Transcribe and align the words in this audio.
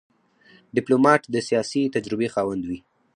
ډيپلومات 0.75 1.21
د 1.33 1.35
سیاسي 1.49 1.83
تجربې 1.95 2.27
خاوند 2.33 2.63
وي. 2.69 2.79